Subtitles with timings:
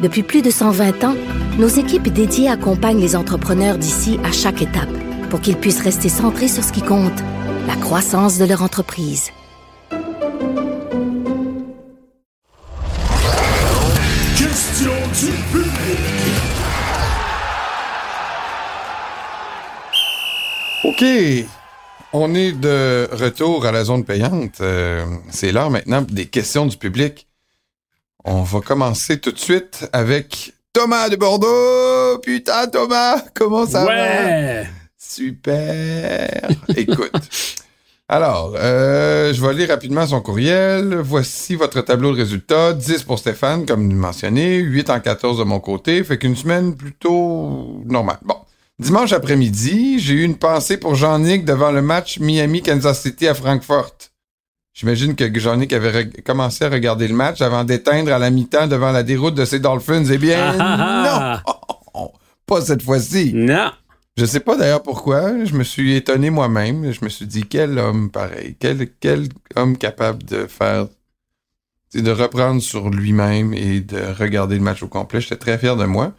[0.00, 1.16] Depuis plus de 120 ans,
[1.58, 4.88] nos équipes dédiées accompagnent les entrepreneurs d'ici à chaque étape
[5.28, 7.18] pour qu'ils puissent rester centrés sur ce qui compte,
[7.66, 9.32] la croissance de leur entreprise.
[14.36, 15.98] Question du public.
[20.84, 21.04] OK.
[22.12, 24.60] On est de retour à la zone payante.
[24.60, 27.27] Euh, c'est l'heure maintenant des questions du public.
[28.30, 32.18] On va commencer tout de suite avec Thomas de Bordeaux.
[32.22, 33.90] Putain, Thomas, comment ça va?
[33.90, 34.66] Ouais!
[34.98, 36.50] Super.
[36.76, 37.10] Écoute.
[38.06, 40.96] Alors, euh, je vais lire rapidement son courriel.
[40.96, 42.74] Voici votre tableau de résultats.
[42.74, 44.56] 10 pour Stéphane, comme mentionné.
[44.58, 46.04] 8 en 14 de mon côté.
[46.04, 48.18] Fait qu'une semaine plutôt normale.
[48.20, 48.36] Bon.
[48.78, 54.07] Dimanche après-midi, j'ai eu une pensée pour Jean-Nic devant le match Miami-Kansas City à Francfort.
[54.78, 58.92] J'imagine que Jean-Nic avait commencé à regarder le match avant d'éteindre à la mi-temps devant
[58.92, 60.04] la déroute de ses Dolphins.
[60.08, 61.62] Eh bien, Ah, ah,
[61.94, 62.12] non!
[62.46, 63.32] Pas cette fois-ci.
[63.34, 63.72] Non!
[64.16, 65.44] Je sais pas d'ailleurs pourquoi.
[65.44, 66.92] Je me suis étonné moi-même.
[66.92, 68.54] Je me suis dit, quel homme pareil.
[68.60, 69.26] Quel, quel
[69.56, 70.86] homme capable de faire.
[71.88, 75.20] c'est de reprendre sur lui-même et de regarder le match au complet.
[75.20, 76.12] J'étais très fier de moi.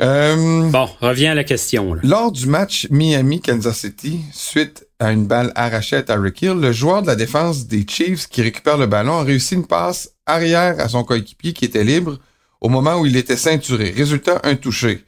[0.00, 1.92] Euh, Bon, reviens à la question.
[1.92, 2.00] là.
[2.04, 7.06] lors du match Miami-Kansas City, suite à une balle arrachée à Tyreek le joueur de
[7.06, 11.04] la défense des Chiefs qui récupère le ballon a réussi une passe arrière à son
[11.04, 12.18] coéquipier qui était libre
[12.60, 13.90] au moment où il était ceinturé.
[13.90, 15.04] Résultat, un touché.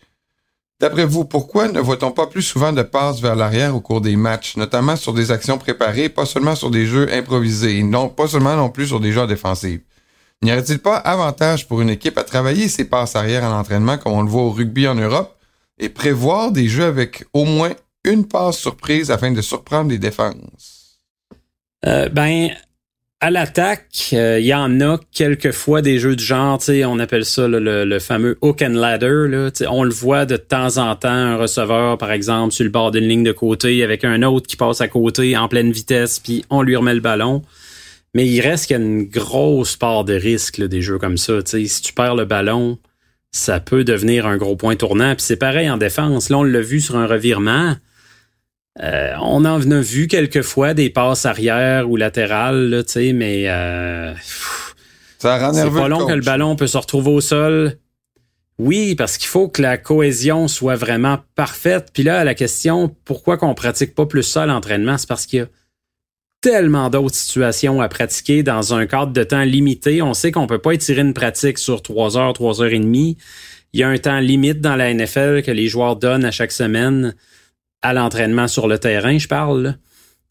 [0.78, 4.16] D'après vous, pourquoi ne voit-on pas plus souvent de passes vers l'arrière au cours des
[4.16, 8.56] matchs, notamment sur des actions préparées, pas seulement sur des jeux improvisés, non pas seulement
[8.56, 9.80] non plus sur des jeux défensifs?
[10.42, 14.12] N'y aurait-il pas avantage pour une équipe à travailler ses passes arrière à l'entraînement comme
[14.12, 15.36] on le voit au rugby en Europe
[15.78, 17.72] et prévoir des jeux avec au moins
[18.04, 20.98] une passe surprise afin de surprendre les défenses?
[21.86, 22.50] Euh, ben,
[23.20, 27.46] à l'attaque, euh, il y en a quelquefois des jeux du genre, on appelle ça
[27.48, 29.26] le, fameux hook and ladder.
[29.28, 32.90] Là, on le voit de temps en temps, un receveur, par exemple, sur le bord
[32.90, 36.44] d'une ligne de côté, avec un autre qui passe à côté en pleine vitesse, puis
[36.48, 37.42] on lui remet le ballon.
[38.14, 41.42] Mais il reste qu'il y a une grosse part de risque, des jeux comme ça.
[41.42, 42.78] Tu sais, si tu perds le ballon,
[43.30, 45.14] ça peut devenir un gros point tournant.
[45.14, 46.28] Puis c'est pareil en défense.
[46.28, 47.76] Là, on l'a vu sur un revirement.
[48.78, 53.12] Euh, on en a vu quelques fois des passes arrière ou latérales, là, tu sais,
[53.12, 54.14] mais euh,
[55.18, 57.76] Ça rend c'est pas long que le ballon peut se retrouver au sol.
[58.58, 61.88] Oui, parce qu'il faut que la cohésion soit vraiment parfaite.
[61.92, 65.38] Puis là, la question, pourquoi qu'on pratique pas plus ça à l'entraînement, c'est parce qu'il
[65.40, 65.46] y a
[66.42, 70.02] tellement d'autres situations à pratiquer dans un cadre de temps limité.
[70.02, 73.16] On sait qu'on peut pas étirer une pratique sur trois heures, trois heures et demie.
[73.72, 76.52] Il y a un temps limite dans la NFL que les joueurs donnent à chaque
[76.52, 77.14] semaine
[77.82, 79.76] à l'entraînement sur le terrain, je parle.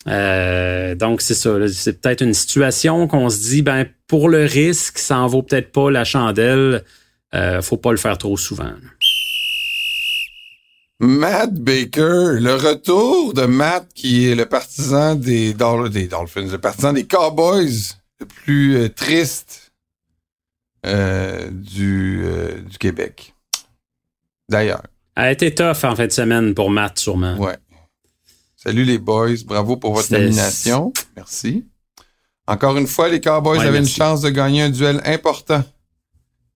[0.07, 1.55] Euh, donc c'est ça.
[1.67, 5.71] C'est peut-être une situation qu'on se dit, ben pour le risque, ça en vaut peut-être
[5.71, 6.83] pas la chandelle.
[7.35, 8.71] Euh, faut pas le faire trop souvent.
[11.01, 16.57] Matt Baker, le retour de Matt qui est le partisan des, Dol- des Dolphins, le
[16.57, 19.71] partisan des Cowboys, le plus euh, triste
[20.85, 22.23] euh, du
[22.79, 23.33] Québec.
[24.49, 24.83] D'ailleurs,
[25.23, 27.35] a été tough en fin de semaine pour Matt, sûrement.
[27.37, 27.57] ouais.
[28.55, 30.91] Salut les boys, bravo pour votre nomination.
[31.15, 31.65] Merci.
[32.45, 35.63] Encore une fois, les Cowboys Ouais, avaient une chance de gagner un duel important.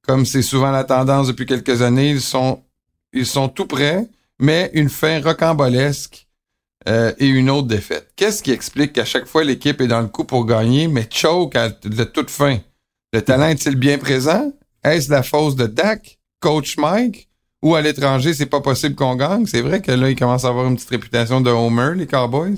[0.01, 2.61] Comme c'est souvent la tendance depuis quelques années, ils sont,
[3.13, 4.05] ils sont tout prêts,
[4.37, 6.27] mais une fin rocambolesque
[6.89, 8.11] euh, et une autre défaite.
[8.17, 11.55] Qu'est-ce qui explique qu'à chaque fois l'équipe est dans le coup pour gagner, mais choke
[11.55, 12.57] à de toute fin?
[13.13, 14.51] Le talent est-il bien présent?
[14.83, 17.29] Est-ce la fausse de Dak, coach Mike?
[17.63, 19.45] Ou à l'étranger, c'est pas possible qu'on gagne?
[19.45, 22.57] C'est vrai que là, ils commencent à avoir une petite réputation de Homer, les Cowboys.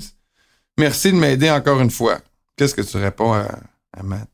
[0.78, 2.18] Merci de m'aider encore une fois.
[2.56, 3.46] Qu'est-ce que tu réponds à,
[4.02, 4.28] Matt?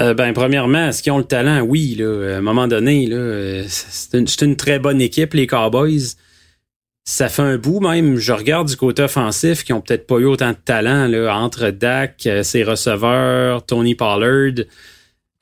[0.00, 1.60] Euh, ben, premièrement, est-ce qu'ils ont le talent?
[1.60, 5.46] Oui, là, à un moment donné, là, c'est une, c'est une très bonne équipe, les
[5.46, 6.16] Cowboys.
[7.04, 8.16] Ça fait un bout même.
[8.16, 11.70] Je regarde du côté offensif qui ont peut-être pas eu autant de talent là, entre
[11.70, 14.64] Dak, euh, ses receveurs, Tony Pollard.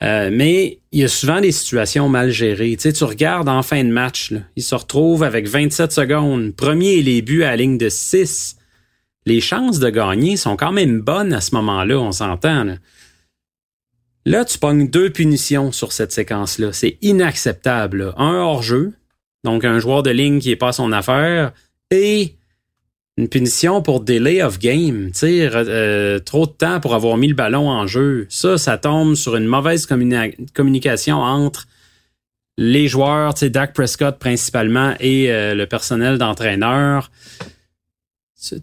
[0.03, 2.75] Euh, mais il y a souvent des situations mal gérées.
[2.77, 6.53] Tu tu regardes en fin de match, là, ils se retrouvent avec 27 secondes.
[6.55, 8.57] Premier et les buts à la ligne de 6.
[9.25, 12.65] Les chances de gagner sont quand même bonnes à ce moment-là, on s'entend.
[12.65, 12.75] Là.
[14.25, 16.73] Là, tu pognes deux punitions sur cette séquence-là.
[16.73, 18.13] C'est inacceptable.
[18.17, 18.93] Un hors-jeu,
[19.43, 21.53] donc un joueur de ligne qui est pas son affaire,
[21.91, 22.35] et
[23.17, 27.69] une punition pour delay of game, euh, trop de temps pour avoir mis le ballon
[27.69, 28.27] en jeu.
[28.29, 29.87] Ça, ça tombe sur une mauvaise
[30.53, 31.67] communication entre
[32.57, 37.11] les joueurs, Dak Prescott principalement et euh, le personnel d'entraîneur.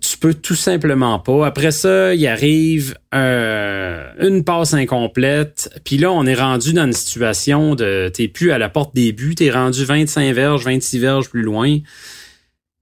[0.00, 1.46] Tu peux tout simplement pas.
[1.46, 5.70] Après ça, il arrive euh, une passe incomplète.
[5.84, 9.12] Puis là, on est rendu dans une situation de t'es plus à la porte des
[9.12, 11.78] buts, t'es rendu 25 verges, 26 verges plus loin.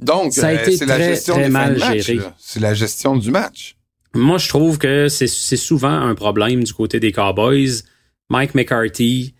[0.01, 2.19] Donc, ça a euh, été c'est la gestion très mal match, géré.
[2.19, 2.35] là.
[2.39, 3.77] C'est la gestion du match.
[4.15, 7.83] Moi, je trouve que c'est c'est souvent un problème du côté des Cowboys.
[8.29, 9.35] Mike McCarthy,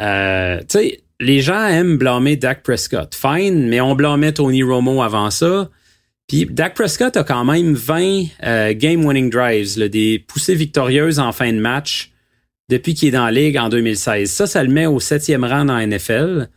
[0.00, 3.14] euh, tu sais, les gens aiment blâmer Dak Prescott.
[3.14, 5.70] Fine, mais on blâmait Tony Romo avant ça.
[6.26, 11.32] Puis Dak Prescott a quand même 20 euh, game-winning drives, là, des poussées victorieuses en
[11.32, 12.12] fin de match
[12.68, 14.30] depuis qu'il est dans la ligue en 2016.
[14.30, 16.48] Ça, ça le met au septième rang dans la NFL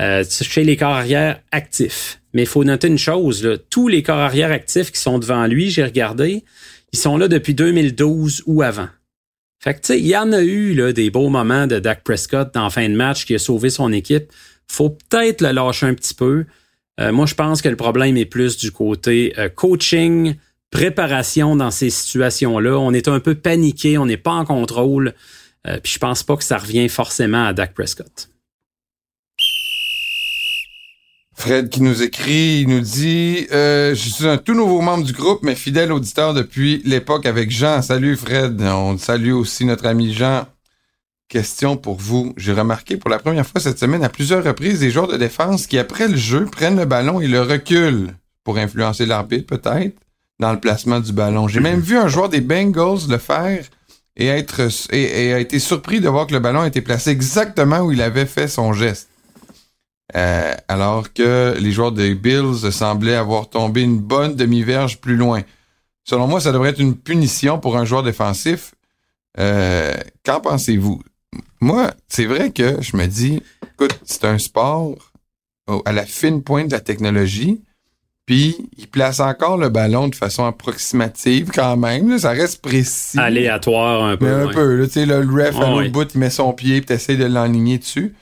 [0.00, 2.17] euh, chez les corps arrière actifs.
[2.34, 5.70] Mais il faut noter une chose, tous les corps arrière actifs qui sont devant lui,
[5.70, 6.44] j'ai regardé,
[6.92, 8.88] ils sont là depuis 2012 ou avant.
[9.60, 12.04] Fait que tu sais, il y en a eu là, des beaux moments de Dak
[12.04, 14.32] Prescott en fin de match qui a sauvé son équipe.
[14.68, 16.44] Faut peut-être le lâcher un petit peu.
[17.00, 20.36] Euh, moi, je pense que le problème est plus du côté euh, coaching,
[20.70, 22.78] préparation dans ces situations-là.
[22.78, 25.14] On est un peu paniqué, on n'est pas en contrôle.
[25.66, 28.28] Euh, puis je pense pas que ça revient forcément à Dak Prescott.
[31.38, 35.12] Fred qui nous écrit, il nous dit euh, Je suis un tout nouveau membre du
[35.12, 37.80] groupe, mais fidèle auditeur depuis l'époque avec Jean.
[37.80, 38.60] Salut Fred.
[38.60, 40.46] On salue aussi notre ami Jean.
[41.28, 42.34] Question pour vous.
[42.36, 45.68] J'ai remarqué pour la première fois cette semaine à plusieurs reprises des joueurs de défense
[45.68, 49.96] qui, après le jeu, prennent le ballon et le reculent pour influencer l'arbitre, peut-être,
[50.40, 51.46] dans le placement du ballon.
[51.46, 53.64] J'ai même vu un joueur des Bengals le faire
[54.16, 57.92] et être a été surpris de voir que le ballon a été placé exactement où
[57.92, 59.07] il avait fait son geste.
[60.16, 65.42] Euh, alors que les joueurs des Bills semblaient avoir tombé une bonne demi-verge plus loin.
[66.04, 68.74] Selon moi, ça devrait être une punition pour un joueur défensif.
[69.38, 69.92] Euh,
[70.24, 71.02] Qu'en pensez-vous?
[71.60, 73.42] Moi, c'est vrai que je me dis,
[73.74, 74.94] écoute, c'est un sport
[75.84, 77.60] à la fine pointe de la technologie,
[78.24, 82.08] puis il place encore le ballon de façon approximative quand même.
[82.08, 83.18] là, ça reste précis.
[83.18, 84.24] Aléatoire un peu.
[84.24, 84.54] Mais un ouais.
[84.54, 86.86] peu, là, tu sais, là, le ref, à l'autre bout, il met son pied, puis
[86.86, 88.14] t'essayes de l'enligner dessus.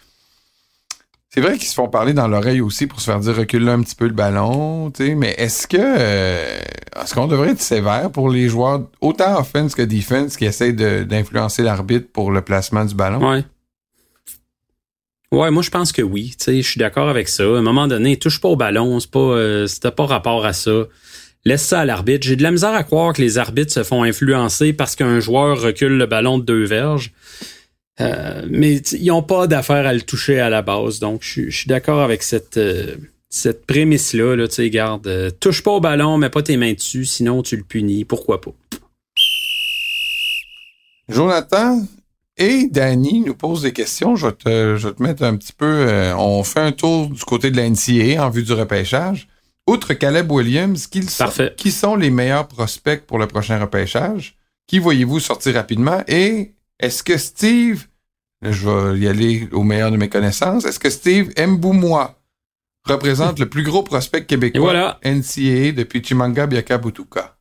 [1.30, 3.82] C'est vrai qu'ils se font parler dans l'oreille aussi pour se faire dire recule un
[3.82, 6.58] petit peu le ballon, tu sais, mais est-ce que euh,
[7.02, 11.02] est-ce qu'on devrait être sévère pour les joueurs, autant offense que defense, qui essayent de-
[11.02, 13.28] d'influencer l'arbitre pour le placement du ballon?
[13.32, 13.44] Ouais.
[15.32, 16.34] Ouais, moi je pense que oui.
[16.38, 17.42] Tu sais, je suis d'accord avec ça.
[17.42, 20.84] À un moment donné, touche pas au ballon, c'est pas, euh, pas rapport à ça.
[21.44, 22.26] Laisse ça à l'arbitre.
[22.26, 25.60] J'ai de la misère à croire que les arbitres se font influencer parce qu'un joueur
[25.60, 27.12] recule le ballon de deux verges.
[28.00, 30.98] Euh, mais ils ont pas d'affaire à le toucher à la base.
[31.00, 32.96] Donc, je suis- je suis d'accord avec cette, euh,
[33.30, 34.36] cette prémisse-là.
[34.36, 37.42] Là, tu sais, garde, euh, touche pas au ballon, mets pas tes mains dessus, sinon
[37.42, 38.04] tu le punis.
[38.04, 38.52] Pourquoi pas?
[41.08, 41.86] Jonathan
[42.36, 44.16] et Danny nous posent des questions.
[44.16, 46.12] Je vais te, je vais te mettre un petit peu.
[46.18, 49.28] on fait un tour du côté de la NCAA en vue du repêchage.
[49.68, 51.24] Outre Caleb Williams, qui sont,
[51.56, 54.36] qui sont les meilleurs prospects pour le prochain repêchage?
[54.66, 56.02] Qui voyez-vous sortir rapidement?
[56.08, 57.86] Et est-ce que Steve,
[58.42, 62.18] je vais y aller au meilleur de mes connaissances, est-ce que Steve Mboumois
[62.84, 65.00] représente le plus gros prospect québécois voilà.
[65.04, 67.36] NCAA depuis Chimanga Biakabutuka?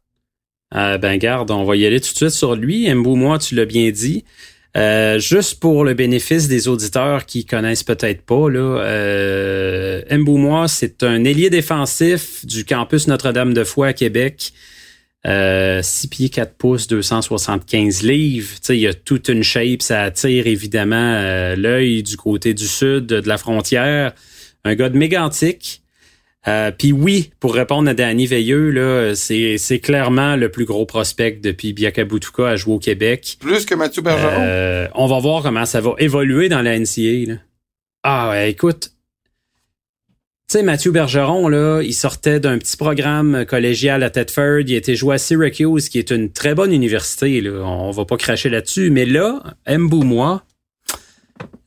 [0.73, 2.93] Euh, ben garde, on va y aller tout de suite sur lui.
[2.93, 4.25] moi, tu l'as bien dit.
[4.75, 11.03] Euh, juste pour le bénéfice des auditeurs qui connaissent peut-être pas, là, euh, Mboumois, c'est
[11.03, 14.51] un ailier défensif du campus Notre-Dame-de-Foy à Québec.
[15.25, 18.49] Euh, 6 pieds 4 pouces, 275 livres.
[18.55, 22.53] Tu sais, il y a toute une shape, ça attire évidemment euh, l'œil du côté
[22.53, 24.13] du sud de la frontière.
[24.63, 25.81] Un gars de mégantique.
[26.47, 30.85] Euh, Puis oui, pour répondre à Danny Veilleux, là, c'est, c'est clairement le plus gros
[30.85, 33.37] prospect depuis Biakabutuka à jouer au Québec.
[33.39, 34.41] Plus que Mathieu Bergeron?
[34.41, 37.31] Euh, on va voir comment ça va évoluer dans la NCA.
[37.31, 37.35] Là.
[38.03, 38.91] Ah ouais, écoute.
[40.47, 44.61] Tu sais, Mathieu Bergeron, là, il sortait d'un petit programme collégial à Thetford.
[44.67, 47.41] Il était joué à Syracuse, qui est une très bonne université.
[47.41, 47.63] Là.
[47.63, 48.91] On va pas cracher là-dessus.
[48.91, 50.43] Mais là, Mboumois,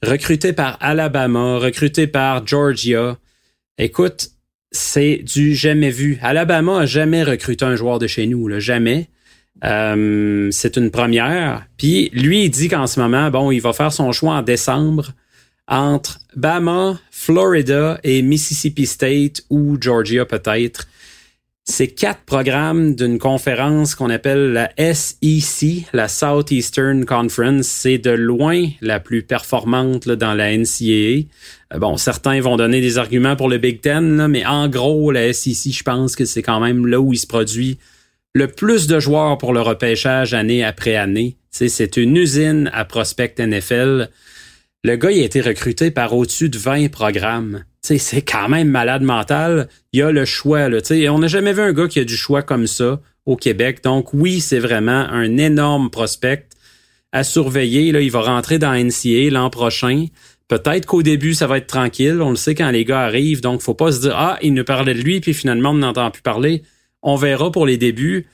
[0.00, 3.18] recruté par Alabama, recruté par Georgia.
[3.78, 4.28] Écoute,
[4.70, 6.20] c'est du jamais vu.
[6.22, 9.08] Alabama a jamais recruté un joueur de chez nous, là, jamais.
[9.64, 11.66] Euh, c'est une première.
[11.78, 15.14] Puis lui, il dit qu'en ce moment, bon, il va faire son choix en décembre
[15.68, 20.88] entre Bama, Florida et Mississippi State ou Georgia peut-être.
[21.70, 27.66] C'est quatre programmes d'une conférence qu'on appelle la SEC, la Southeastern Conference.
[27.66, 31.26] C'est de loin la plus performante là, dans la NCAA.
[31.74, 35.10] Euh, bon, certains vont donner des arguments pour le Big Ten, là, mais en gros,
[35.10, 37.76] la SEC, je pense que c'est quand même là où il se produit
[38.32, 41.36] le plus de joueurs pour le repêchage année après année.
[41.50, 44.08] C'est une usine à prospect NFL.
[44.84, 47.64] Le gars, il a été recruté par au-dessus de 20 programmes
[47.96, 49.68] c'est quand même malade mental.
[49.92, 50.68] Il y a le choix.
[50.68, 50.78] Là,
[51.10, 53.82] on n'a jamais vu un gars qui a du choix comme ça au Québec.
[53.82, 56.46] Donc oui, c'est vraiment un énorme prospect
[57.12, 57.92] à surveiller.
[57.92, 60.06] Là, il va rentrer dans NCA l'an prochain.
[60.48, 62.20] Peut-être qu'au début, ça va être tranquille.
[62.20, 63.40] On le sait quand les gars arrivent.
[63.40, 66.10] Donc, faut pas se dire, ah, il nous parlait de lui, puis finalement, on n'entend
[66.10, 66.62] plus parler.
[67.02, 68.26] On verra pour les débuts.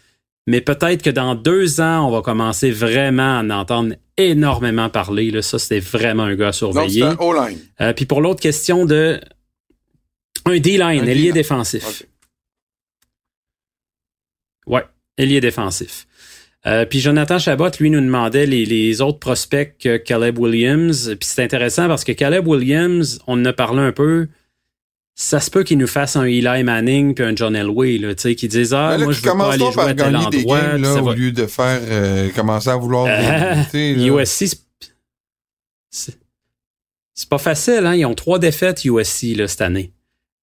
[0.46, 5.30] Mais peut-être que dans deux ans, on va commencer vraiment à en entendre énormément parler.
[5.30, 5.42] Là.
[5.42, 7.00] Ça, c'était vraiment un gars à surveiller.
[7.00, 7.18] Donc,
[7.80, 9.20] euh, puis pour l'autre question de
[10.46, 12.04] un D-line, ailier défensif.
[14.66, 14.84] Ouais,
[15.16, 16.06] ailier défensif.
[16.66, 21.14] Euh, puis Jonathan Chabot, lui, nous demandait les, autres prospects que Caleb Williams.
[21.20, 24.28] Puis c'est intéressant parce que Caleb Williams, on en a parlé un peu.
[25.16, 28.22] Ça se peut qu'il nous fasse un Eli Manning puis un John Elway, là, tu
[28.22, 30.60] sais, qui disent ah moi je veux pas aller jouer à tel endroit.
[30.60, 33.06] Games, là, au lieu de faire euh, commencer à vouloir.
[33.74, 34.56] Euh, USC,
[37.14, 37.94] c'est pas facile, hein.
[37.94, 39.92] Ils ont trois défaites USC là, cette année.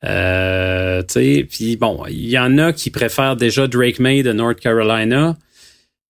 [0.03, 5.37] Euh, puis bon, il y en a qui préfèrent déjà Drake May de North Carolina.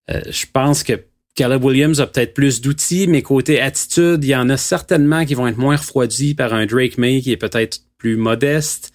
[0.10, 0.94] Euh, je pense que
[1.36, 5.34] Caleb Williams a peut-être plus d'outils, mais côté attitude, il y en a certainement qui
[5.34, 8.92] vont être moins refroidis par un Drake May qui est peut-être plus modeste.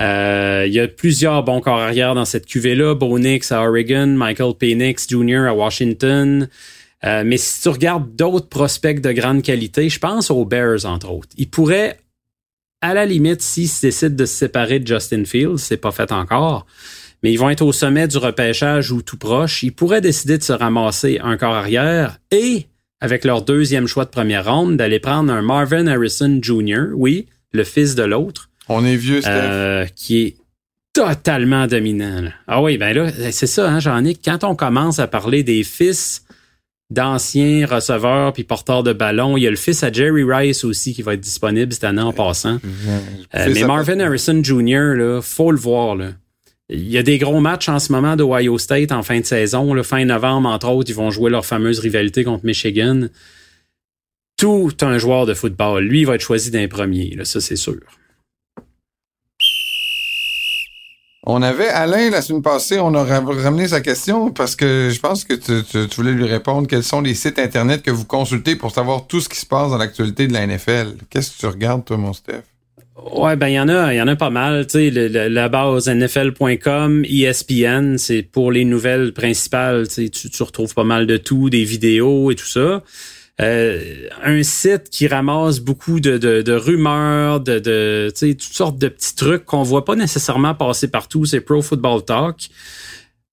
[0.00, 2.94] Euh, il y a plusieurs bons corps arrière dans cette cuvée-là.
[2.94, 5.46] Bo Nix à Oregon, Michael Penix Jr.
[5.46, 6.48] à Washington.
[7.04, 11.10] Euh, mais si tu regardes d'autres prospects de grande qualité, je pense aux Bears, entre
[11.10, 11.28] autres.
[11.36, 11.98] Ils pourraient
[12.80, 16.66] à la limite, s'ils décident de se séparer de Justin Fields, c'est pas fait encore,
[17.22, 20.42] mais ils vont être au sommet du repêchage ou tout proche, ils pourraient décider de
[20.42, 22.66] se ramasser un corps arrière et,
[23.00, 27.64] avec leur deuxième choix de première ronde, d'aller prendre un Marvin Harrison Jr., oui, le
[27.64, 28.50] fils de l'autre.
[28.68, 29.30] On est vieux, Steph.
[29.32, 30.36] Euh, qui est
[30.92, 32.24] totalement dominant.
[32.46, 34.20] Ah oui, ben là, c'est ça, hein, Jean-Nic.
[34.24, 36.24] Quand on commence à parler des fils
[36.90, 39.36] d'anciens receveurs puis porteurs de ballon.
[39.36, 42.02] Il y a le fils à Jerry Rice aussi qui va être disponible cette année
[42.02, 42.58] en passant.
[43.34, 45.96] Euh, mais Marvin Harrison Jr., là, faut le voir.
[45.96, 46.10] Là.
[46.68, 49.82] Il y a des gros matchs en ce moment d'Ohio State en fin de saison.
[49.82, 53.08] fin novembre, entre autres, ils vont jouer leur fameuse rivalité contre Michigan.
[54.44, 55.84] Tout un joueur de football.
[55.84, 57.80] Lui, il va être choisi d'un premier, là, ça c'est sûr.
[61.22, 65.24] On avait Alain la semaine passée, on a ramené sa question parce que je pense
[65.24, 69.06] que tu, voulais lui répondre quels sont les sites internet que vous consultez pour savoir
[69.06, 70.88] tout ce qui se passe dans l'actualité de la NFL.
[71.08, 72.42] Qu'est-ce que tu regardes, toi, mon Steph?
[73.14, 74.66] Ouais, ben il y en a, il y en a pas mal.
[74.66, 79.88] Tu sais, la base NFL.com, ESPN, c'est pour les nouvelles principales.
[79.88, 82.82] Tu, tu retrouves pas mal de tout, des vidéos et tout ça.
[83.40, 89.64] Euh, un site qui ramasse beaucoup de, rumeurs, de, toutes sortes de petits trucs qu'on
[89.64, 91.24] voit pas nécessairement passer partout.
[91.24, 92.48] C'est Pro Football Talk.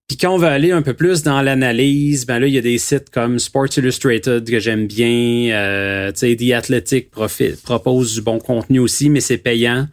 [0.08, 2.62] Puis quand on va aller un peu plus dans l'analyse, ben là, il y a
[2.62, 5.54] des sites comme Sports Illustrated que j'aime bien.
[5.54, 9.88] Euh, The Athletic propose du bon contenu aussi, mais c'est payant.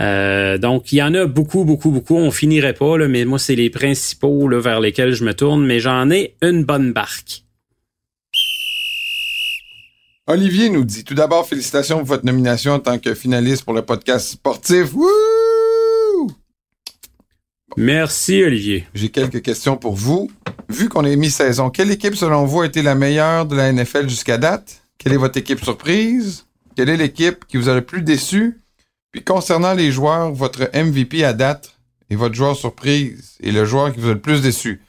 [0.00, 2.16] Euh, donc, il y en a beaucoup, beaucoup, beaucoup.
[2.16, 5.64] On finirait pas, là, mais moi, c'est les principaux là, vers lesquels je me tourne.
[5.64, 7.43] Mais j'en ai une bonne barque.
[10.26, 13.82] Olivier nous dit tout d'abord félicitations pour votre nomination en tant que finaliste pour le
[13.82, 14.94] podcast sportif.
[17.76, 18.86] Merci Olivier.
[18.94, 20.30] J'ai quelques questions pour vous.
[20.70, 24.08] Vu qu'on est mi-saison, quelle équipe selon vous a été la meilleure de la NFL
[24.08, 24.80] jusqu'à date?
[24.96, 26.46] Quelle est votre équipe surprise?
[26.74, 28.62] Quelle est l'équipe qui vous a le plus déçu?
[29.12, 31.76] Puis concernant les joueurs, votre MVP à date
[32.08, 34.80] et votre joueur surprise et le joueur qui vous a le plus déçu.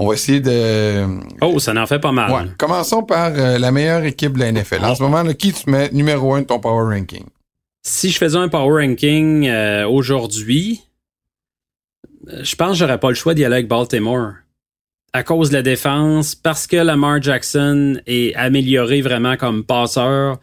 [0.00, 1.04] On va essayer de.
[1.40, 2.54] Oh, ça en fait pas mal.
[2.56, 4.84] Commençons par euh, la meilleure équipe de la NFL.
[4.84, 7.24] En ce moment, qui tu mets numéro un de ton power ranking?
[7.82, 10.82] Si je faisais un power ranking euh, aujourd'hui,
[12.28, 14.34] euh, je pense que j'aurais pas le choix d'y aller avec Baltimore.
[15.12, 20.38] À cause de la défense, parce que Lamar Jackson est amélioré vraiment comme passeur,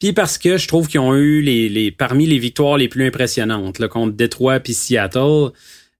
[0.00, 3.06] puis parce que je trouve qu'ils ont eu les, les parmi les victoires les plus
[3.06, 5.50] impressionnantes là, contre Detroit puis Seattle.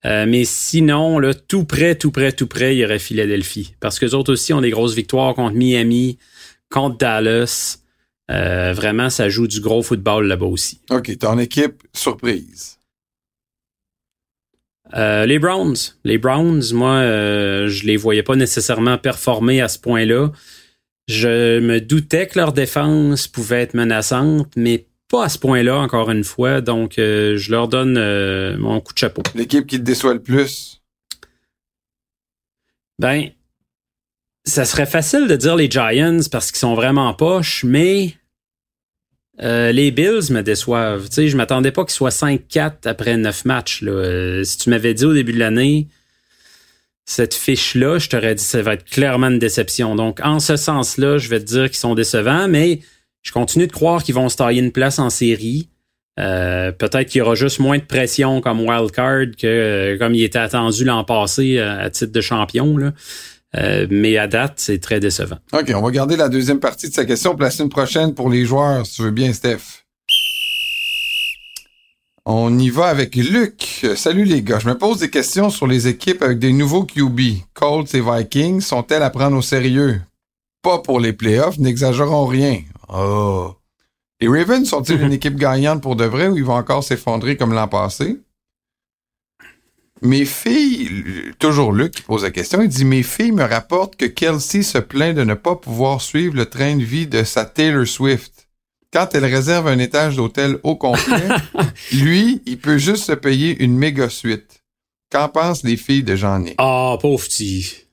[0.04, 3.74] Euh, mais sinon, là, tout près, tout près, tout près, il y aurait Philadelphie.
[3.80, 6.18] Parce que les autres aussi ont des grosses victoires contre Miami,
[6.70, 7.78] contre Dallas.
[8.30, 10.80] Euh, vraiment, ça joue du gros football là-bas aussi.
[10.90, 12.78] OK, ton équipe surprise.
[14.94, 15.76] Euh, les Browns.
[16.04, 20.30] Les Browns, moi, je les voyais pas nécessairement performer à ce point-là.
[21.08, 26.10] Je me doutais que leur défense pouvait être menaçante, mais pas à ce point-là, encore
[26.10, 26.60] une fois.
[26.60, 29.22] Donc, euh, je leur donne euh, mon coup de chapeau.
[29.34, 30.82] L'équipe qui te déçoit le plus?
[32.98, 33.30] Ben,
[34.44, 38.14] ça serait facile de dire les Giants parce qu'ils sont vraiment poches, mais
[39.40, 41.08] euh, les Bills me déçoivent.
[41.08, 43.82] Tu sais, je m'attendais pas qu'ils soient 5-4 après 9 matchs.
[43.82, 43.92] Là.
[43.92, 45.88] Euh, si tu m'avais dit au début de l'année,
[47.04, 49.94] cette fiche-là, je t'aurais dit ça va être clairement une déception.
[49.94, 52.80] Donc, en ce sens-là, je vais te dire qu'ils sont décevants, mais
[53.28, 55.68] je continue de croire qu'ils vont se tailler une place en série.
[56.18, 60.24] Euh, peut-être qu'il y aura juste moins de pression comme wildcard que euh, comme il
[60.24, 62.74] était attendu l'an passé euh, à titre de champion.
[63.90, 65.36] Mais à date, c'est très décevant.
[65.52, 68.30] OK, on va garder la deuxième partie de sa question pour la semaine prochaine pour
[68.30, 69.84] les joueurs, si tu veux bien, Steph.
[72.24, 73.86] On y va avec Luc.
[73.94, 74.58] Salut les gars.
[74.58, 77.20] Je me pose des questions sur les équipes avec des nouveaux QB.
[77.52, 80.00] Colts et Vikings sont-elles à prendre au sérieux?
[80.62, 82.60] Pas pour les playoffs, n'exagérons rien.
[82.88, 83.54] Oh.
[84.20, 87.52] Les Ravens sont-ils une équipe gagnante pour de vrai ou ils vont encore s'effondrer comme
[87.52, 88.18] l'an passé?
[90.00, 94.06] Mes filles, toujours Luc qui pose la question, il dit Mes filles me rapportent que
[94.06, 97.86] Kelsey se plaint de ne pas pouvoir suivre le train de vie de sa Taylor
[97.86, 98.48] Swift.
[98.92, 101.28] Quand elle réserve un étage d'hôtel au complet,
[101.92, 104.62] lui, il peut juste se payer une méga suite.
[105.10, 106.54] Qu'en pensent les filles de Jean-Nic?
[106.58, 107.88] Ah, pauvre petit.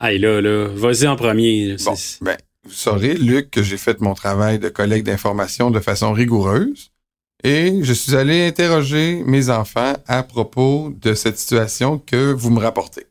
[0.00, 1.76] Hey, là, là, vas-y en premier.
[1.84, 6.12] Bon, ben, vous saurez, Luc, que j'ai fait mon travail de collègue d'information de façon
[6.12, 6.90] rigoureuse.
[7.44, 12.60] Et je suis allé interroger mes enfants à propos de cette situation que vous me
[12.60, 13.06] rapportez.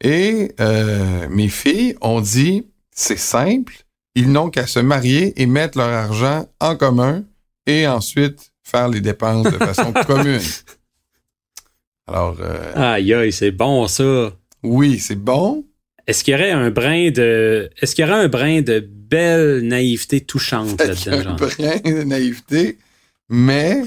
[0.00, 5.78] Et euh, mes filles ont dit, c'est simple, ils n'ont qu'à se marier et mettre
[5.78, 7.24] leur argent en commun
[7.66, 10.40] et ensuite faire les dépenses de façon commune.
[12.08, 14.32] Alors, euh, aïe, aïe, c'est bon ça.
[14.62, 15.64] Oui, c'est bon.
[16.06, 19.60] Est-ce qu'il y aurait un brin de, est-ce qu'il y aurait un brin de belle
[19.62, 21.16] naïveté touchante là-dedans?
[21.18, 21.36] un genre?
[21.36, 22.78] brin de naïveté,
[23.28, 23.82] mais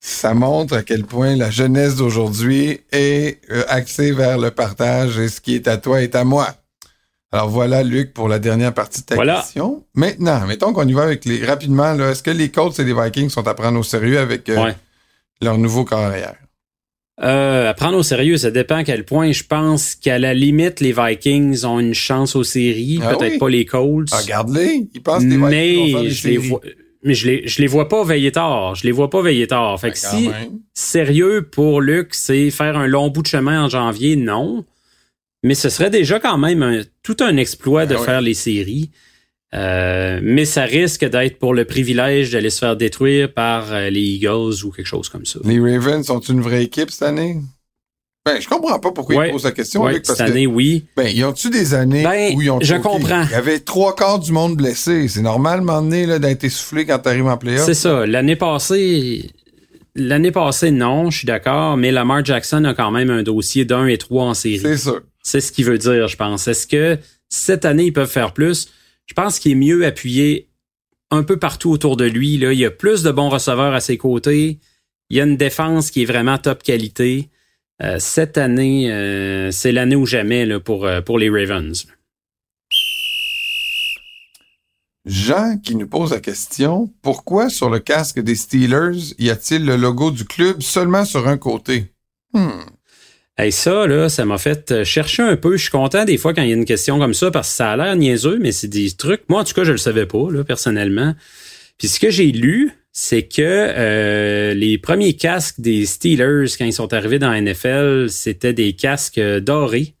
[0.00, 5.28] ça montre à quel point la jeunesse d'aujourd'hui est euh, axée vers le partage et
[5.28, 6.54] ce qui est à toi est à moi.
[7.34, 9.36] Alors voilà, Luc, pour la dernière partie de ta Voilà.
[9.40, 9.82] question.
[9.94, 11.94] Maintenant, mettons qu'on y va avec les rapidement.
[11.98, 14.76] Est-ce que les Colts et les Vikings sont à prendre au sérieux avec euh, Ouais.
[15.40, 16.34] leur nouveau carrière?
[17.20, 19.32] Euh, à prendre au sérieux, ça dépend à quel point.
[19.32, 23.00] Je pense qu'à la limite, les Vikings ont une chance aux séries.
[23.02, 23.38] Ah Peut-être oui?
[23.38, 24.08] pas les Colts.
[24.12, 26.60] Ah, Regarde-les, ils pensent que les Vikings mais des je les vois.
[27.04, 28.74] Mais je les, je les vois pas veiller tard.
[28.76, 29.78] Je les vois pas veiller tard.
[29.80, 30.60] Fait Ben, que si même.
[30.72, 34.64] sérieux pour Luc, c'est faire un long bout de chemin en janvier, non.
[35.42, 38.06] Mais ce serait déjà quand même un- tout un exploit de Ben ouais.
[38.06, 38.90] faire les séries.
[39.54, 44.00] Euh, mais ça risque d'être pour le privilège d'aller se faire détruire par euh, les
[44.00, 45.40] Eagles ou quelque chose comme ça.
[45.44, 47.36] Les Ravens sont une vraie équipe cette année?
[48.24, 49.28] Ben, je comprends pas pourquoi Ouais.
[49.28, 50.84] ils posent la question, Ouais, Luc, parce cette que année, oui.
[50.96, 52.80] Ben, ils ont-tu des années Ben, où ils ont je choqué?
[52.80, 53.24] comprends.
[53.24, 55.08] Il y avait trois quarts du monde blessé.
[55.08, 57.66] C'est normal, à un moment donné, là, d'être essoufflé quand t'arrives en playoff.
[57.66, 58.06] C'est ça.
[58.06, 59.28] L'année passée,
[59.96, 63.86] l'année passée, non, je suis d'accord, mais Lamar Jackson a quand même un dossier d'un
[63.86, 64.60] et trois en série.
[64.60, 64.94] C'est ça.
[65.24, 66.46] C'est ce qu'il veut dire, je pense.
[66.48, 68.68] Est-ce que cette année, ils peuvent faire plus?
[69.12, 70.48] Je pense qu'il est mieux appuyé
[71.10, 72.38] un peu partout autour de lui.
[72.38, 72.54] Là.
[72.54, 74.58] Il y a plus de bons receveurs à ses côtés.
[75.10, 77.28] Il y a une défense qui est vraiment top qualité.
[77.82, 81.86] Euh, cette année, euh, c'est l'année ou jamais pour, euh, pour les Ravens.
[85.04, 89.76] Jean qui nous pose la question, pourquoi sur le casque des Steelers y a-t-il le
[89.76, 91.92] logo du club seulement sur un côté?
[92.32, 92.62] Hmm.
[93.38, 95.56] Hey, ça, là, ça m'a fait euh, chercher un peu.
[95.56, 97.54] Je suis content des fois quand il y a une question comme ça parce que
[97.54, 99.22] ça a l'air niaiseux, mais c'est des trucs.
[99.28, 101.14] Moi, en tout cas, je le savais pas, là, personnellement.
[101.78, 106.74] Puis ce que j'ai lu, c'est que euh, les premiers casques des Steelers, quand ils
[106.74, 109.94] sont arrivés dans la NFL, c'était des casques euh, dorés.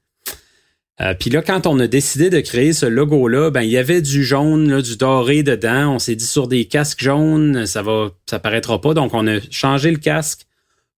[1.00, 4.02] Euh, Puis là, quand on a décidé de créer ce logo-là, ben il y avait
[4.02, 5.94] du jaune, là, du doré dedans.
[5.94, 8.92] On s'est dit sur des casques jaunes, ça va, ça paraîtra pas.
[8.92, 10.46] Donc on a changé le casque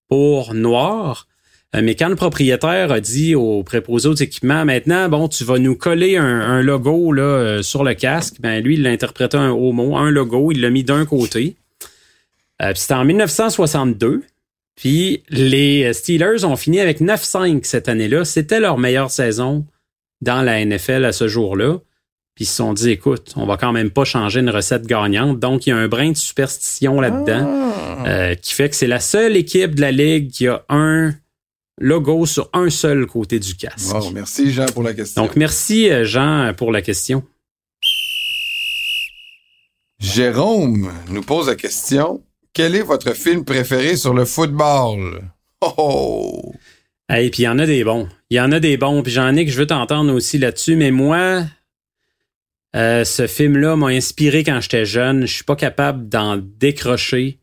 [0.08, 1.28] pour noir.
[1.74, 5.58] Euh, Mais quand le propriétaire a dit au préposé aux équipements, maintenant, bon, tu vas
[5.58, 9.36] nous coller un, un logo là, euh, sur le casque, ben lui, il l'a interprété
[9.36, 11.56] un haut mot, un logo, il l'a mis d'un côté.
[12.62, 14.22] Euh, puis c'était en 1962.
[14.76, 18.24] Puis les Steelers ont fini avec 9-5 cette année-là.
[18.24, 19.64] C'était leur meilleure saison
[20.20, 21.78] dans la NFL à ce jour-là.
[22.34, 25.38] Puis ils se sont dit, écoute, on va quand même pas changer une recette gagnante.
[25.38, 28.08] Donc, il y a un brin de superstition là-dedans Ah.
[28.08, 31.14] euh, qui fait que c'est la seule équipe de la Ligue qui a un
[31.78, 33.94] logo sur un seul côté du casque.
[33.94, 35.22] Wow, merci Jean pour la question.
[35.22, 37.24] Donc, merci euh, Jean pour la question.
[39.98, 45.22] Jérôme nous pose la question, quel est votre film préféré sur le football?
[45.60, 46.52] Oh, oh.
[47.14, 48.08] Et puis il y en a des bons.
[48.30, 49.02] Il y en a des bons.
[49.02, 50.76] Puis j'en ai que je veux t'entendre aussi là-dessus.
[50.76, 51.44] Mais moi,
[52.76, 55.26] Euh, ce film-là m'a inspiré quand j'étais jeune.
[55.26, 57.38] Je suis pas capable d'en décrocher.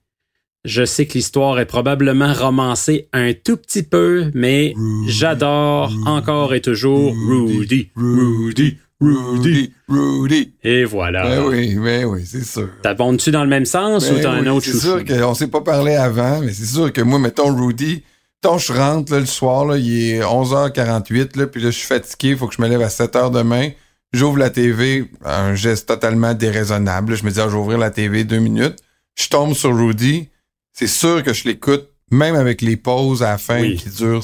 [0.64, 4.76] Je sais que l'histoire est probablement romancée un tout petit peu, mais
[5.08, 9.74] j'adore encore et toujours Rudy, Rudy, Rudy.
[9.90, 10.54] Rudy.
[10.64, 11.24] Et voilà.
[11.24, 12.70] Ben oui, ben oui, c'est sûr.
[12.84, 15.62] T'abondes-tu dans le même sens Ben ou t'as un autre C'est sûr qu'on s'est pas
[15.62, 18.04] parlé avant, mais c'est sûr que moi, mettons Rudy,
[18.44, 21.88] quand je rentre là, le soir, là, il est 11h48, là, puis là, je suis
[21.88, 23.70] fatigué, il faut que je me lève à 7h demain.
[24.14, 27.16] J'ouvre la TV, un geste totalement déraisonnable.
[27.16, 28.78] Je me dis, ah, je vais ouvrir la TV deux minutes.
[29.16, 30.30] Je tombe sur Rudy.
[30.74, 33.76] C'est sûr que je l'écoute, même avec les pauses à la fin Oui.
[33.76, 34.24] qui durent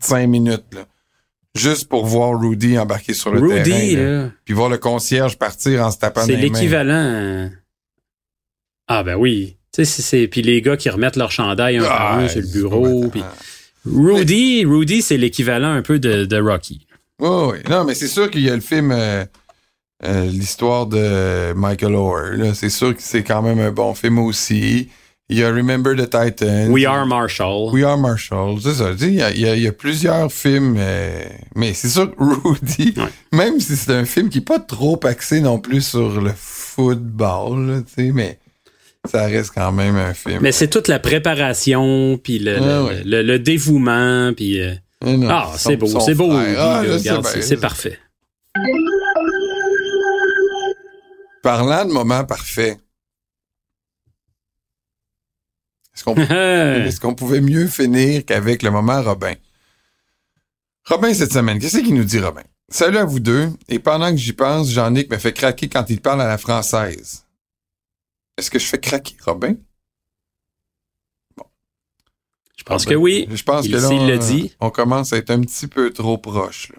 [0.00, 0.64] cinq minutes.
[0.72, 0.86] Là.
[1.54, 4.02] Juste pour voir Rudy embarquer sur le Rudy, terrain.
[4.02, 4.22] là.
[4.24, 7.50] là, Puis voir le concierge partir en se tapant c'est l'équivalent.
[8.88, 9.56] Ah ben oui.
[9.72, 12.40] Tu sais, c'est- puis les gars qui remettent leur chandail un par un Ah, sur
[12.40, 13.08] le bureau.
[13.08, 13.22] puis.
[13.86, 16.86] Rudy, Rudy, c'est l'équivalent un peu de, de Rocky.
[17.18, 17.58] Oui, oui.
[17.68, 19.24] Non, mais c'est sûr qu'il y a le film euh,
[20.04, 22.54] euh, L'histoire de Michael Orr.
[22.54, 24.88] C'est sûr que c'est quand même un bon film aussi.
[25.30, 26.70] Il y a Remember the Titan.
[26.70, 27.70] We Are Marshall.
[27.72, 28.58] We Are Marshall.
[28.60, 28.90] C'est ça.
[29.00, 30.74] Il y, a, il y a- il y a plusieurs films.
[30.78, 31.22] euh,
[31.54, 32.16] mais c'est sûr que
[32.48, 33.04] Rudy, Ouais.
[33.32, 37.66] même si c'est un film qui n'est pas trop axé non plus sur le football,
[37.66, 38.38] là, tu sais, mais
[39.08, 40.40] ça reste quand même un film.
[40.42, 43.02] Mais c'est toute la préparation, puis le, Ah le, ouais.
[43.04, 46.30] le- le dévouement, puis euh, Ah, ah, c'est beau, c'est beau.
[46.32, 46.82] Ah,
[47.40, 47.98] c'est- parfait.
[51.42, 52.76] Parlant de moment parfait,
[55.96, 59.34] est-ce qu'on pouvait mieux finir qu'avec le moment Robin?
[60.86, 62.42] Robin, cette semaine, qu'est-ce qu'il nous dit, Robin?
[62.68, 66.00] Salut à vous deux, et pendant que j'y pense, Jean-Nic me fait craquer quand il
[66.00, 67.26] parle à la française.
[68.38, 69.54] Est-ce que je fais craquer Robin?
[72.56, 73.26] Je pense que oui.
[73.30, 74.54] Je pense Il- que là, on, le dit.
[74.60, 76.68] on commence à être un petit peu trop proche.
[76.70, 76.78] là.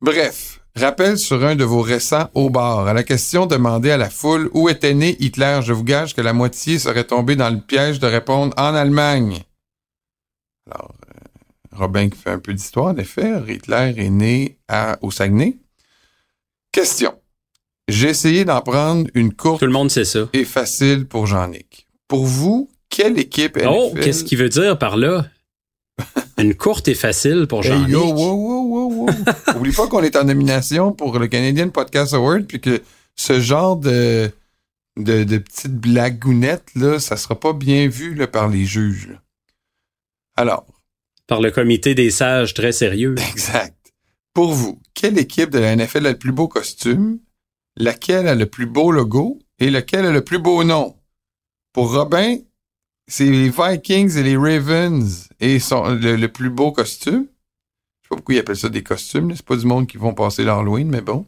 [0.00, 2.86] Bref, rappel sur un de vos récents au bar.
[2.86, 6.20] À la question demandée à la foule où était né Hitler, je vous gage que
[6.20, 9.42] la moitié serait tombée dans le piège de répondre en Allemagne.
[10.70, 15.10] Alors, euh, Robin qui fait un peu d'histoire, en effet, Hitler est né à, au
[15.10, 15.56] Saguenay.
[16.72, 17.14] Question.
[17.86, 20.20] J'ai essayé d'en prendre une courte Tout le monde sait ça.
[20.32, 21.86] et facile pour Jean-Nic.
[22.08, 25.26] Pour vous, quelle équipe Oh, NFL qu'est-ce qu'il veut dire par là?
[26.38, 28.53] Une courte et facile pour Hey, jean yo, wow, wow,
[29.06, 29.56] wow.
[29.56, 32.82] Oublie pas qu'on est en nomination pour le Canadian Podcast Award, puis que
[33.16, 34.30] ce genre de,
[34.96, 39.18] de, de petites blagounettes, là, ça sera pas bien vu là, par les juges.
[40.36, 40.66] Alors,
[41.26, 43.14] Par le comité des sages très sérieux.
[43.30, 43.92] exact.
[44.32, 47.20] Pour vous, quelle équipe de la NFL a le plus beau costume,
[47.76, 50.96] laquelle a le plus beau logo et lequel a le plus beau nom?
[51.72, 52.36] Pour Robin,
[53.06, 57.26] c'est les Vikings et les Ravens et son, le, le plus beau costume.
[58.04, 59.34] Je sais pas pourquoi ils appellent ça des costumes.
[59.34, 61.26] C'est pas du monde qui vont passer l'Halloween, mais bon.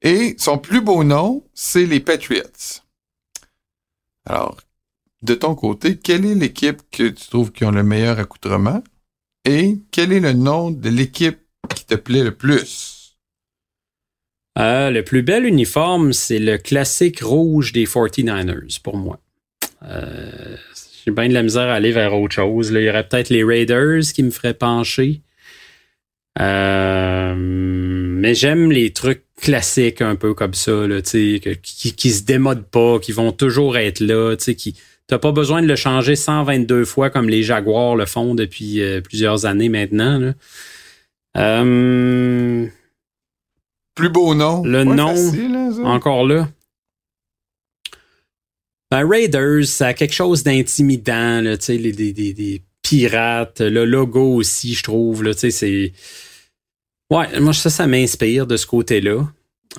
[0.00, 2.80] Et son plus beau nom, c'est les Patriots.
[4.24, 4.56] Alors,
[5.22, 8.82] de ton côté, quelle est l'équipe que tu trouves qui ont le meilleur accoutrement?
[9.44, 11.40] Et quel est le nom de l'équipe
[11.74, 13.16] qui te plaît le plus?
[14.58, 19.20] Euh, le plus bel uniforme, c'est le classique rouge des 49ers pour moi.
[19.82, 20.56] Euh,
[21.04, 22.70] J'ai bien de la misère à aller vers autre chose.
[22.70, 25.22] Il y aurait peut-être les Raiders qui me feraient pencher.
[26.40, 32.66] Euh, mais j'aime les trucs classiques un peu comme ça, là, qui, qui se démodent
[32.66, 37.10] pas, qui vont toujours être là, qui t'as pas besoin de le changer 122 fois
[37.10, 40.18] comme les Jaguars le font depuis euh, plusieurs années maintenant.
[40.18, 40.34] là.
[41.36, 42.66] Euh,
[43.94, 44.62] Plus beau nom?
[44.64, 46.48] Le nom, facile, hein, encore là.
[48.90, 53.84] Ben, Raiders, ça a quelque chose d'intimidant, tu sais, les, des, des, des pirates, le
[53.84, 55.92] logo aussi, je trouve, là, tu sais, c'est...
[57.10, 59.26] Ouais, moi, ça, ça m'inspire de ce côté-là.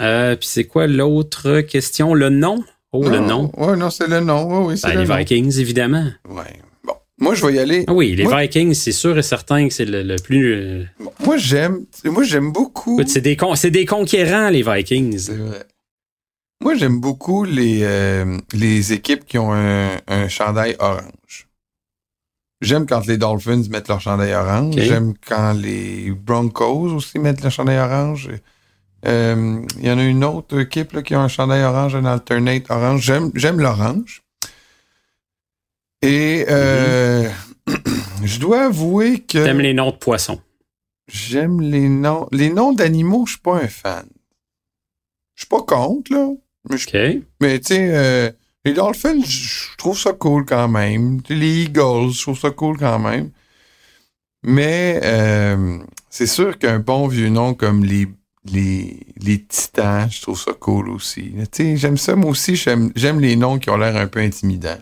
[0.02, 2.14] Euh, Puis c'est quoi l'autre question?
[2.14, 2.64] Le nom?
[2.92, 3.52] Oh, le nom.
[3.58, 4.46] Oui, non, c'est le nom.
[4.66, 5.16] Oui, oui, Ben, le les nom.
[5.18, 6.08] Vikings, évidemment.
[6.28, 6.60] Ouais.
[6.84, 7.84] Bon, moi, je vais y aller.
[7.88, 10.54] Ah oui, les Moi- Vikings, c'est sûr et certain que c'est le, le plus...
[10.56, 13.00] euh, Bon, moi, j'aime, moi, j'aime beaucoup.
[13.06, 15.20] C'est des, con- des conquérants, les Vikings.
[15.20, 15.64] C'est vrai.
[16.62, 21.48] Moi, j'aime beaucoup les, euh, les équipes qui ont un, un chandail orange.
[22.62, 24.76] J'aime quand les Dolphins mettent leur chandail orange.
[24.78, 28.30] J'aime quand les Broncos aussi mettent le chandail orange.
[29.06, 32.04] Euh, Il y en a une autre équipe là, qui a un chandail orange, un
[32.06, 33.02] alternate orange.
[33.02, 34.22] J'aime, j'aime l'orange.
[36.02, 37.30] Et euh,
[38.24, 40.42] je dois avouer que T'aimes les noms de poissons.
[41.08, 42.28] j'aime les noms.
[42.34, 44.06] Les noms d'animaux, je suis pas un fan.
[45.36, 46.30] Je suis pas contre, là.
[46.70, 47.24] Mais je OK.
[47.42, 48.32] mais tu sais, euh,
[48.66, 51.22] les Dolphins, je trouve ça cool quand même.
[51.30, 53.32] Les Eagles, je trouve ça cool quand même.
[54.44, 58.08] Mais euh, c'est sûr qu'un bon vieux nom comme les,
[58.46, 61.34] les, les titans, je trouve ça cool aussi.
[61.76, 64.80] J'aime ça, moi aussi, j'aime, les noms qui ont l'air un peu intimidants.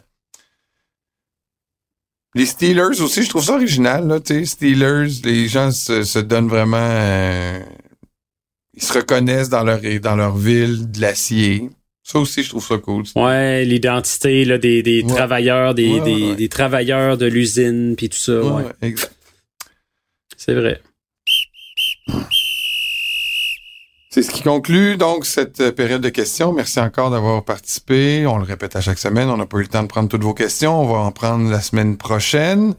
[2.36, 6.78] Les Steelers aussi, je trouve ça original, là, Steelers, les gens se, se donnent vraiment,
[6.78, 7.60] euh,
[8.74, 11.70] ils se reconnaissent dans leur, dans leur ville de l'acier.
[12.10, 13.04] Ça aussi, je trouve ça cool.
[13.18, 15.14] Ouais, l'identité là, des, des Ouais.
[15.14, 16.36] travailleurs, des, Ouais, des, ouais.
[16.36, 18.40] des travailleurs de l'usine, puis tout ça.
[18.40, 19.14] Ouais, Ouais, exact.
[20.38, 20.82] c'est vrai.
[24.10, 26.54] C'est ce qui conclut donc cette euh, période de questions.
[26.54, 28.26] Merci encore d'avoir participé.
[28.26, 29.30] On le répète à chaque semaine.
[29.30, 30.82] On n'a pas eu le temps de prendre toutes vos questions.
[30.82, 32.74] On va en prendre la semaine prochaine.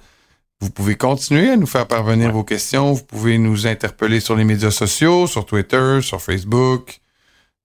[0.60, 2.94] Vous pouvez continuer à nous faire parvenir vos questions.
[2.94, 6.98] Vous pouvez nous interpeller sur les médias sociaux, sur Twitter, sur Facebook.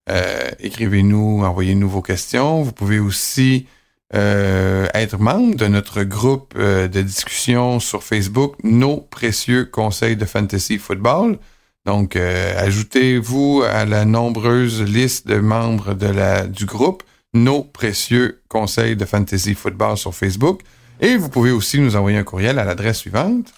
[0.09, 2.61] Euh, Écrivez-nous, envoyez-nous vos questions.
[2.61, 3.67] Vous pouvez aussi
[4.13, 10.25] euh, être membre de notre groupe euh, de discussion sur Facebook, Nos précieux conseils de
[10.25, 11.37] fantasy football.
[11.85, 18.95] Donc, ajoutez-vous à la nombreuse liste de membres de la, du groupe Nos précieux conseils
[18.95, 20.61] de fantasy football sur Facebook.
[21.01, 23.53] Et vous pouvez aussi nous envoyer un courriel à l'adresse suivante.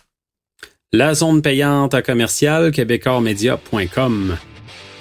[0.92, 4.38] La zone payante à commercial québécoismedia.com.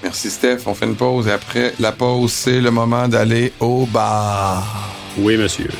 [0.05, 3.87] Merci Steph, on fait une pause et après la pause, c'est le moment d'aller au
[3.87, 4.93] bar.
[5.17, 5.71] Oui, monsieur.